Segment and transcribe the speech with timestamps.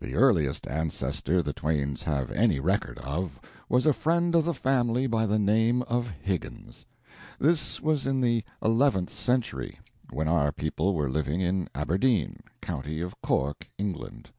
[0.00, 3.38] The earliest ancestor the Twains have any record of
[3.68, 6.84] was a friend of the family by the name of Higgins.
[7.38, 9.78] This was in the eleventh century,
[10.12, 14.30] when our people were living in Aberdeen, county of Cork, England.